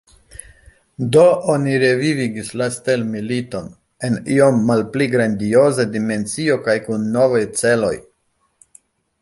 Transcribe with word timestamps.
Do 1.15 1.25
oni 1.55 1.75
revivigis 1.83 2.49
la 2.61 2.69
stelmiliton, 2.79 3.69
en 4.09 4.17
iom 4.37 4.59
malpli 4.71 5.11
grandioza 5.15 5.89
dimensio 5.99 6.61
kaj 6.69 6.79
kun 6.91 7.09
novaj 7.19 7.45
celoj. 7.63 7.97